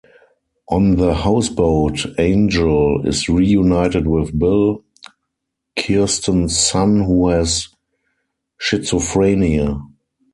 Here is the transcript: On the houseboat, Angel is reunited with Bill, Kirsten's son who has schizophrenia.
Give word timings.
On 0.67 0.95
the 0.95 1.13
houseboat, 1.13 2.07
Angel 2.17 3.05
is 3.07 3.29
reunited 3.29 4.07
with 4.07 4.39
Bill, 4.39 4.83
Kirsten's 5.77 6.57
son 6.57 7.03
who 7.03 7.27
has 7.29 7.67
schizophrenia. 8.59 9.79